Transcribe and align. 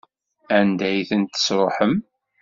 Anda 0.57 0.85
ay 0.89 0.99
tent-tesṛuḥem? 1.09 1.95